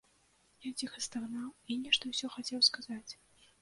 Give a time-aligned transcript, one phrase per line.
[0.69, 3.05] Ён ціха стагнаў і нешта ўсё хацеў сказаць.